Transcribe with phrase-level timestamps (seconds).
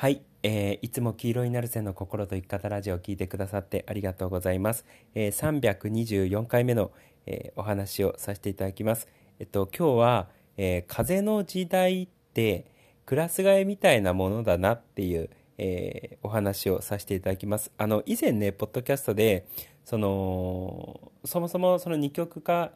[0.00, 4.86] はい、えー、いつも黄色いナルセの心と生き方ラジオを聞いてくださってありがとうございます。
[5.16, 6.92] えー、324回目の、
[7.26, 9.08] えー、お話をさせていただきます。
[9.40, 12.66] えっと、今日は、えー、風の時代って
[13.06, 17.72] クラス替えみたいなものだなっていう、えー、お話をさせていただきます。
[17.76, 19.48] あの、以前ね、ポッドキャストで、
[19.84, 22.70] その、そもそもその二極化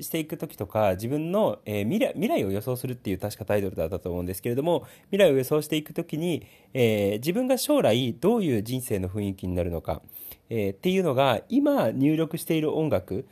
[0.00, 10.02] していく時とか自分の、えー、未来未来を予想するっていう確かタイトルだったと思うんですけれども未来を予想していく時に、えー、自分が将来どういう人生の雰囲気になるのか、
[10.50, 13.26] えー、っていうのが今入力している音楽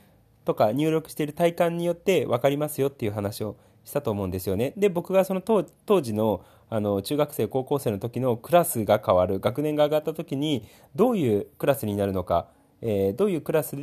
[0.44, 4.72] とか入力している体感によって分かりますよっていう話をしたと思うんですよね。
[4.76, 5.64] で僕がその当
[6.00, 12.48] 時のあの中学生高校生の時のクラスが変わる学年が上がった時にどういうクラスになるのか、
[12.80, 13.76] えー、どういうクラス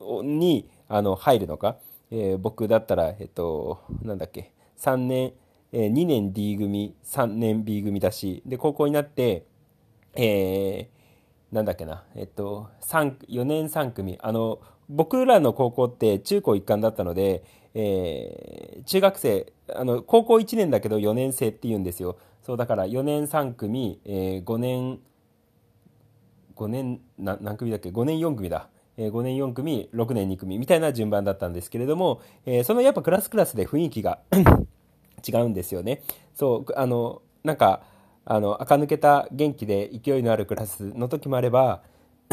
[0.00, 1.78] にあの入るのか、
[2.10, 5.32] えー、僕だったら、えっと、なんだっけ、3年、
[5.72, 9.46] えー、2年 D 組、3年 B 組だし、で、高校になって、
[10.14, 22.18] えー、なんだっけな、えっと、4年3組、あの、僕らの高校って中高一貫だったので、えー、中学生、あの、高校1年だけど4年生って言うんですよ。
[22.42, 25.00] そう、だから4年3組、えー、5年、
[26.54, 28.68] 5年、な何組だっけ ?5 年4組だ。
[28.96, 34.18] え5年4組、6年2組みたいな順番だったんですけれども、えそのやっぱクラスクラスで雰囲気が
[35.26, 36.02] 違うんですよね。
[36.34, 37.82] そう、あの、なんか、
[38.24, 41.82] あの、垢抜けた元気で勢いのあるクラスの時もあれば、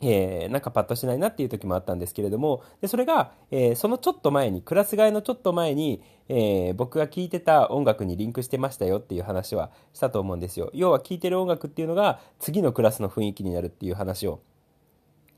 [0.00, 10.70] えー、なんかパッとしないなっていう時もあったんですけれども、でそれが、えー、そのちょっと前に、クラス替えのちょっと前に、えー、僕が聴いてた音楽にリンクしてましたよっていう話はしたと思うんですよ。
[10.72, 14.40] 要は聴いてる音楽っていうのが次のクラスの雰囲気になるっていう話を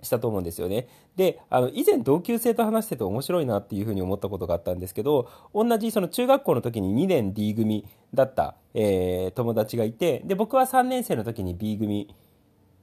[0.03, 0.89] したと思うんですよね。
[1.17, 12.15] で、あの、以前同級生と話してて面白いなっていうふうに思ったことがあったんですけど、同じその中学校の時に2年 D 組だった、えー、友達がいて、で、僕は3年生の時に B 組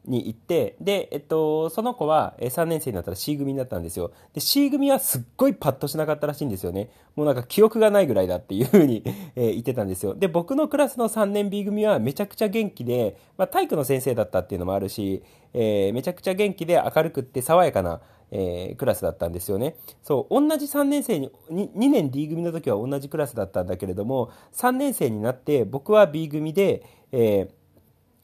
[0.07, 4.11] に行って、で、えっと、その子は3年生になったら C 組になったんですよ。
[4.33, 6.89] で、C 組はすっごいパッとしなかったらしいんですよね。
[7.15, 9.03] もうなんか記憶がないぐらいだっていうふうに
[9.35, 10.15] え言ってたんですよ。
[10.15, 15.23] で、僕のクラスの3年 B 組はめちゃくちゃ元気で、まあ、体育の先生だったっていうのもあるし、
[15.53, 18.01] えー、めちゃくちゃ元気で明るくって爽やかな、
[18.31, 19.75] えー、クラスだったんですよね。
[20.03, 27.49] そう、同じ3年生に、2, 2年 D 組の時は同じクラスだったんだけれども、3年生になって僕は B 組で、えー、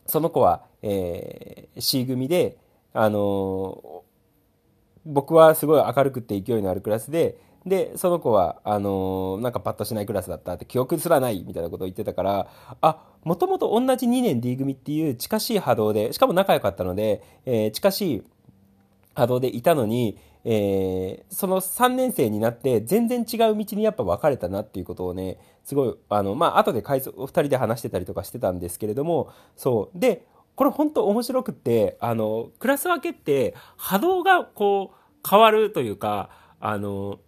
[0.06, 2.58] その子は、えー、C 組で、
[2.94, 4.02] あのー、
[5.06, 12.48] 僕はすごい明るくて勢いのあるクラスで、で、その子は、あのー、なんかパッとしないクラスだったって記憶すらないみたいなことを言ってたから、
[12.82, 18.24] あ、もともと同じ2年 D 組っていう近しい波動で、しかも仲良かったので、えー、近しい
[19.16, 29.98] 波動でいたのに、えー、その3年生になって全然違う道にやっぱ分かれたなっていうことをね、すごい、あの、まあ、後で回想、2人で話してたりとかしてたんですけれども、そう。
[29.98, 30.26] で、
[30.56, 37.20] これ本当面白くって、あの、クラス分けって波動がこう変わるというか、あの、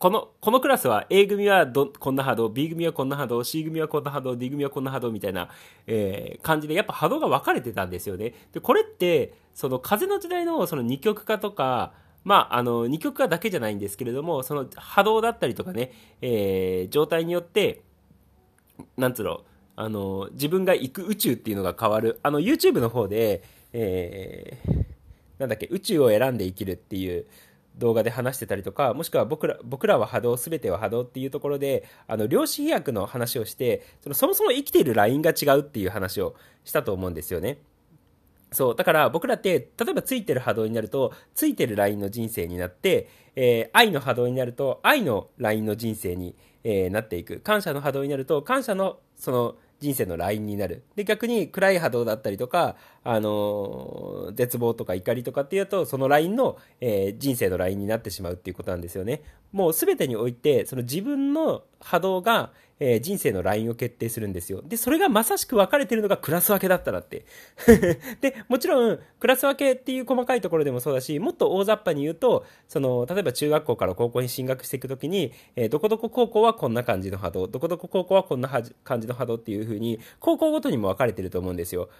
[0.00, 5.50] この、このクラスは A 組はどこんな波動、B 組はこんな波動、C 組はこんな波動、D 組はこんな波動みたいな、
[5.86, 8.32] えー、感じで、やっぱ波動が分かれてたんですよね。
[8.52, 11.92] で、これって、その風の時代のその二極化とか、
[12.24, 15.92] まあ、あの、二極化だけじゃないんですけれども、その波動だったりとかね、
[16.22, 17.82] えー、状態によって、
[18.96, 19.42] なんつうの、
[19.80, 22.20] あの、自分が行く宇宙っていうのが変わる。
[22.22, 23.42] あの、YouTube の方で、
[23.72, 24.84] えー、
[25.38, 27.24] なんだっけ、宇宙を選んで生きるっていう
[27.78, 36.34] 動画で話してたりとか、もしくは僕ら、僕らは波動、すべては波動っていうところで、あの、量子飛躍の話をして、その、そもそも生きているラインが違うっていう話を
[36.66, 37.56] したと思うんですよね。
[38.52, 38.76] そう。
[38.76, 47.40] だから僕らって、例えばついてる波動になると、ついてるラインの人生になって、えー、愛の波動になると、愛のラインの人生に、えー、なっていく。
[47.40, 50.84] 感謝の波動になると、感謝の、その、人生のラインになる。
[50.94, 59.22] で、逆に暗い波動だったりとか、あのー、絶望とか怒りとかっていうと、そのラインの、えー、人生のラインになってしまうっていうことなんですよね。
[59.52, 62.52] もう全てにおいて、その自分の波動が、
[62.82, 64.62] えー、人生のラインを決定するんですよ。
[64.64, 67.26] で、それがまさしく分かれてるのがクラス分けだったらって。
[68.22, 81.90] で、もちろん、クラス分けっていう細かいところでもそうだし、もっと大雑把に言うと、その、例えば中学校から高校に進学していくときに、えー、どこどこ高校はこんな感じの波動、どこどこ高校はこんな感じの波動っていう風に、高校ごとにも分かれてると思うんですよ。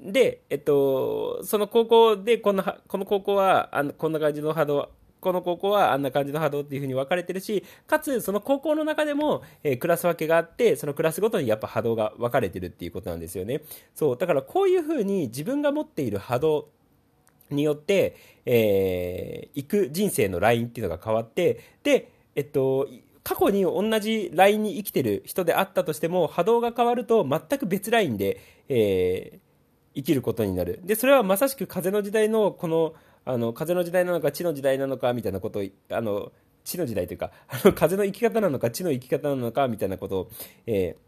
[0.00, 4.90] で、えっと、その高校でこんな、この高校はあのこんな感じの波動、
[5.26, 13.62] この高校はあんな感じの波動っていう風に分かれてるし、かつその高校の中でも、えー、クラス分けがあって、そのクラスごとにやっぱ波動が分かれてるっていうことなんですよね。
[13.92, 16.68] そう、だからこういう風に自分が持っている波動
[17.50, 18.14] によって、
[18.44, 22.88] えー、行く人生のラインっていうのが変わって、で、えっと、
[23.24, 29.38] 過去に同じラインに生きてる人であったとしても、波動が変わると全く別ラインで、えー、
[29.96, 30.78] 生きることになる。
[30.84, 32.94] で、それはまさしく風の時代の、この、
[33.26, 36.32] あの、風の時代なのか、地の時代なのか、みたいなことを、あの、
[36.64, 40.30] 地の時代というか、 あの、風の生き方なのか、地の生き方なのか、みたいなことを、
[40.66, 41.06] えー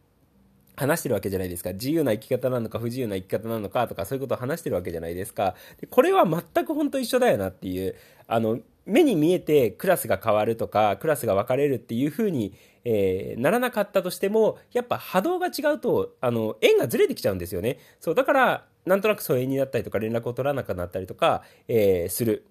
[0.78, 1.72] 話してるわけじゃないですか。
[1.72, 5.56] 自由な生き方なのか不自由な生き方なのかとかそういうことを話してるわけじゃないですか。
[5.80, 7.96] でこれは全く本当一緒だよなっていう、
[8.28, 12.54] あの、目に見えてクラスが変わるとか、クラスが分かれるっていう風に、
[12.84, 17.78] えー、ならなかったとしても、やっぱ波動が違うと、あの、円がずれてきちゃうんですよね。
[18.00, 22.46] そう、だから、なんとなく疎遠になったりとか連絡を取らなくなったりとか、えー、する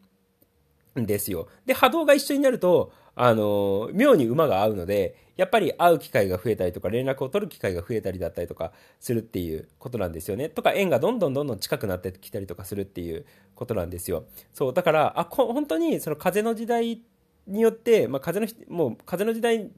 [0.99, 1.47] んですよ。
[1.65, 10.49] で、波動が一緒になると、あの、妙に馬が合うので、やっぱり会う機会が増えたりとか、連絡を取る機会が増えたりだったりとかするっていうことなんですよね。
[10.49, 13.25] とか、縁がどんどんどんどん近くなってきたりとかするっていう
[13.55, 14.25] ことなんですよ。
[14.53, 17.01] そう、だから、あ、こ本当にその風の時代
[17.47, 19.69] によって、まあ、風の、もう風の時代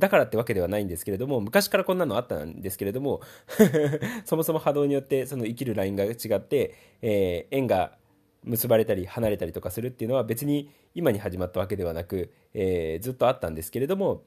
[0.00, 3.20] だからってわけではないんですけれども、昔からこんなのあったんですけれども、
[4.24, 7.92] そもそも波動によってその生きるラインが違って、えー、縁が
[8.42, 14.24] 結ばれたり離れたりとかするっていうのは別に今に始まったわけではなく、えー、ずっとあったんですけれども、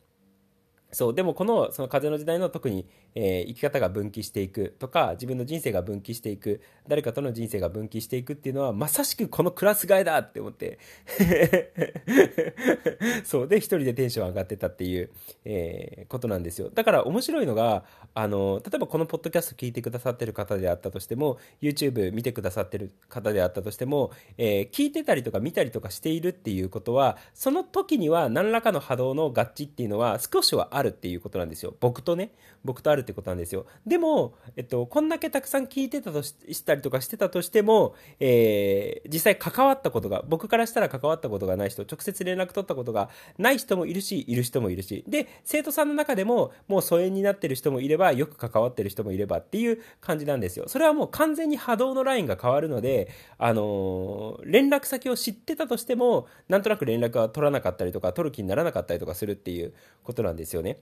[0.94, 2.86] そう、でもこの、その風の時代の特に、
[3.16, 10.80] えー、生き方が分岐していくとか、自分の人生が分岐していく、誰かとの人生が分岐していくっていうのは、まさしくこのクラス替えだって思って
[13.26, 15.10] そう、で、一人でテンション上がってたっていう、
[15.46, 16.70] えー、ことなんですよ。
[16.74, 31.76] だから面白いのが、あの、例えばこのポッドキャスト聞いてくださってる方であったとしても、YouTube 見てくださってる方であったとしても、えー、聞いてたりとか見たりとかしているっていうことは、その時には何らかの波動の合致っていうのは少しはあるるっていうことなんですよ。
[31.80, 32.32] 僕とね、
[32.64, 33.66] 僕とあるってことなんですよ。
[33.88, 50.66] でも、えっと、こんだけたくさん聞いてたとしたりとかしてたとしても、えー、実際関わったことが、僕からしたら関わったことがない人、直接連絡取ったことがない人もいるし、いる人もいるし、で、生徒さんの中でも、もう疎遠になってる人もいれば、よく関わってる人もいればっていう感じなんですよ。
[50.68, 60.73] それはもう完全に波動のラインが変わるので、あのー、連絡先を知ってたとしても、なんとなく連絡は取らなかったりとか、取る気にならなかったりとかするっていうことなんですよね。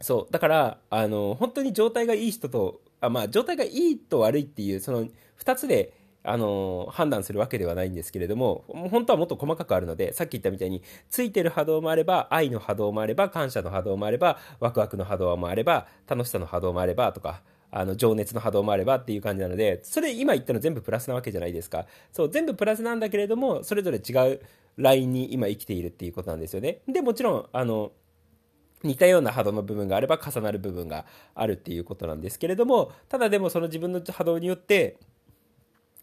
[0.00, 0.32] そう。
[0.32, 5.06] だから、あの、本当に状態がいい人と、あまあ、状態がいいと悪いっていう、その
[5.38, 5.92] 2つで、
[6.24, 21.86] あの、判断するわけではないんですけれども、本当はもっと細かくあるので、さっき言ったみたいに、ついてる波動もあれば、愛の波動もあれば、感謝の波動もあれば、ワクワクの波動もあれば、楽しさの波動もあれば、とか、あの、情熱の波動もあればっていう感じなので、それ今言ったの全部プラスなわけじゃないですか。
[22.12, 24.40] そう、全部プラスなんだけれども、それぞれ違う
[24.76, 26.82] ラインに今生きているっていうことなんですよね。
[26.86, 27.92] で、もちろん、あの、
[28.82, 34.98] 似たような波動の部分があれば重なる部分があるっていうことなんですけれども、ただでもその自分の波動によって、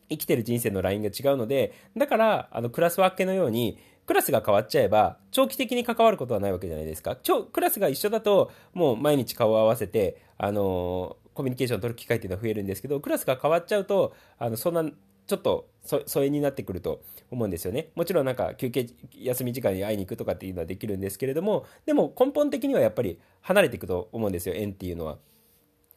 [0.10, 3.78] 生きてる人生のラインが違うので、だから、あの、クラス分けのように、
[4.08, 7.16] クラスが変わっちゃえば、長期的に関わることはないわけじゃないですか。
[7.16, 14.84] クラスが一緒だと、もう毎日顔を合わせて、あのコミュニケーションを取る機会っていうのは増えるんですけど、クラスが変わっちゃうと、あの、そんな
[15.30, 15.68] ちょっと
[16.08, 17.90] 疎遠になってくると思うんですよね。
[17.94, 25.20] もちろんなんか休憩、休み時間に会いに行くとかっていうのはできるんですけれども、でも根本的にはやっぱり離れていくと思うんですよ、縁っていうのは。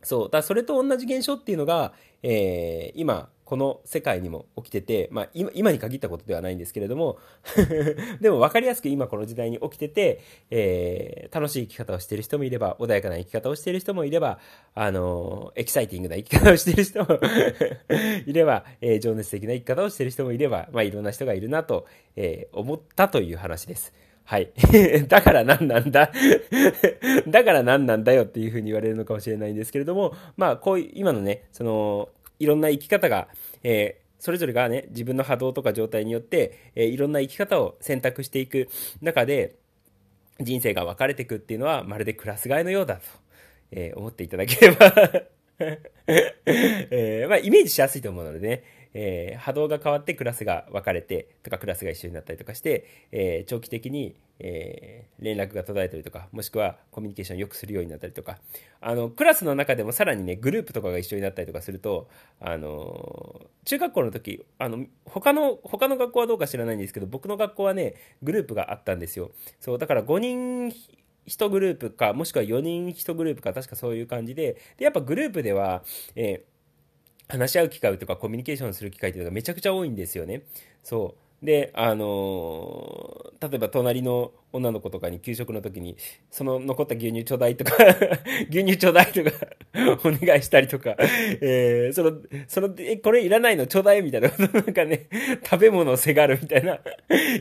[0.03, 0.31] そう。
[0.31, 7.19] だそれと同じ現象っていうのが、えー、今、この世界にも起きてて、まあ、今今に限ったことではないんですけれども
[8.19, 10.21] でも分かりやすく今この時代に起きてて、
[10.51, 14.39] えー、楽しい生き方をしている人もいれば、穏やかな生き方をしている人もいれば、
[14.75, 17.19] あのエキサイティングな生き方をしている人も
[18.25, 21.87] いれば、えー、情熱的な生き方をしている人もいれば、まあ、いろんな人がいるなと、
[22.17, 23.93] えー、思ったという話です。
[24.25, 24.53] はい。
[25.09, 26.11] だから何なんだ？
[27.27, 33.29] だから何なんだよっていうふうに言われるのかもしれないんですけれども、まあ、こういう、今のね、その、いろんな生き方が、
[33.63, 38.69] えー、それぞれがね、自分の波動とか状態によって、えー、いろんな生き方を選択していく
[39.01, 39.57] 中で、
[40.41, 43.03] 人生が分かれていくっていうのは、まるでクラス替えのようだと、
[43.71, 44.93] えー、思っていただければ。
[46.07, 48.65] えー、まあ、イメージしやすいと思うのでね、
[48.95, 58.39] えー、波動が変わってクラスが分かれてとかクラスが一緒になったりとかして、えー、長期的に、えー、連絡が途絶えたりとかもしくはコミュニケーションをよくするようになったりとか。
[58.85, 62.09] あのクラスの中でもさらにねグループとかが一緒になったりとかすると
[62.41, 67.95] あの中学校の時あの他の他の学校はどうか知らないんですけど僕の学校はね
[68.25, 69.31] グループがあったんですよ。
[69.61, 70.75] そうだから5人
[71.29, 74.57] 1グループかもしくは4人1グループか確かそういう感じで。
[74.77, 75.85] でやっぱグループでは、
[76.17, 76.52] えー
[77.33, 80.43] 話し合う機会とかコミュニケーションする機会っていうのがめちゃくちゃ多いんですよね。
[80.85, 81.47] そう。
[81.47, 85.97] で、あのー例えば隣の女の子とかに給食の時に、
[86.31, 87.73] その残った牛乳ちょうだいとか、
[88.51, 89.33] 牛乳ちょうだいとか、
[90.05, 90.95] お願いしたりとか、
[91.41, 92.13] えーその、
[92.47, 93.67] その、え、これいらないの？
[93.67, 95.09] ちょうだいみたいな、 なんかね、
[95.45, 96.79] 食べ物をせがるみたいな、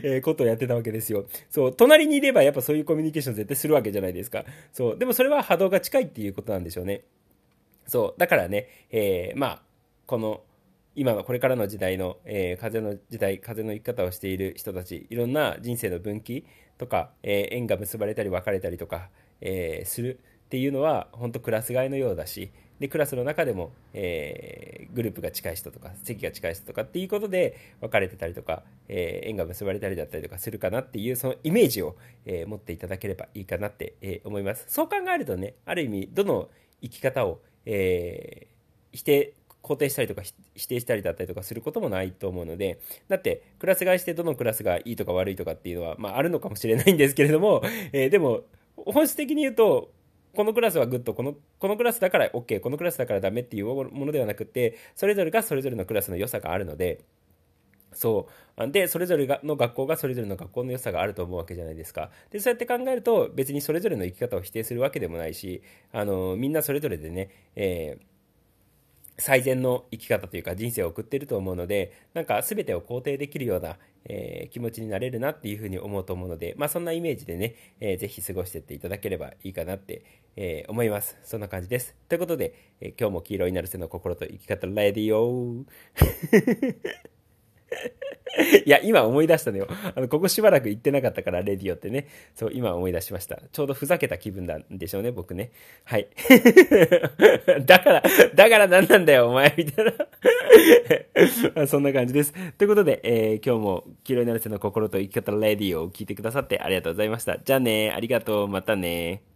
[0.02, 1.26] えことをやってたわけですよ。
[1.50, 4.44] そう、隣にいればやっぱそういうコミュニケーション絶対するわけじゃないですか。
[4.72, 7.02] そう、でもそれは波動が近いっていうことなんでしょうね。
[7.86, 9.62] そう、だからね、えーまあ、
[10.06, 10.42] この、
[10.94, 16.44] 今のこれからの時代の、えー風の時代、風の生き方をしている人たち、いろんな人生の分岐
[16.78, 19.08] とか、えー縁が結ばれたり別れたりとか、
[19.40, 34.64] えーするっていうのは、本当クラス替えのようだし、で、クラスの中でも、えーグループが近い人とか、席が近い人とかっていうことで別れてたりとか、えー縁が結ばれたりだったりとかするかなっていう、そのイメージを、えー持っていただければいいかなって、えー思います。
[34.68, 36.50] そう考えるとね、ある意味、どの
[36.82, 38.52] 生き方を、えー
[38.94, 40.22] 否定肯定したりとか
[40.54, 48.42] 否定したりだったりとかすることもないと思うのでだってクラス替えしてどのクラスがいいとか悪いとかっていうのは、まあ、あるのかもしれないんですけれども、 えーでも
[48.76, 49.92] 本質的に言うと
[50.34, 57.00] このクラスは good このこのクラスだから OK このクラスだからダメっていうものではなくてそれぞれがそれぞれのクラスの良さがあるので
[57.92, 58.28] そ
[58.58, 58.70] う。
[58.70, 62.10] で、それぞれがの学校がそれぞれの学校の良さがあると思うわけじゃないですか。
[62.30, 68.11] で、そうやって考えると、別にそれぞれの生き方を否定するわけでもないし、あの、みんなそれぞれでね、えー
[69.18, 80.02] 最善の生き方というか人生を送ってると思うので、なんか全てを肯定できるような、えー気持ちになれるなっていうふうに思うと思うので、まあそんなイメージでね、えーぜひ過ごしていっていただければいいかなって、
[80.36, 81.16] えー思います。
[81.22, 81.94] そんな感じです。
[82.08, 85.64] ということで、えー今日も黄色いなるせの心と生き方レディオ
[88.64, 89.68] いや、今思い出したのよ。
[89.94, 92.06] あの、ここしばらく行ってなかったから、レディオってね。
[92.34, 93.38] そう、今思い出しました。
[93.52, 95.50] ちょうどふざけた気分なんでしょうね、僕ね。
[95.84, 96.08] はい。
[97.66, 98.02] だから、
[98.34, 101.66] だから何なんだよ、お前、みたいな。
[101.66, 102.32] そんな感じです。
[102.56, 107.38] ということで、えー今日も、黄色になる背の心と生き方レディオを聞いてくださってありがとうございました。
[107.38, 109.31] じゃあね、ありがとう、またね。